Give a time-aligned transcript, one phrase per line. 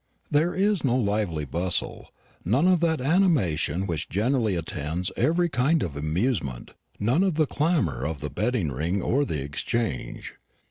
[0.31, 2.09] There is no lively bustle,
[2.43, 8.03] none of that animation which generally attends every kind of amusement, none of the clamour
[8.03, 10.33] of the betting ring or the exchange.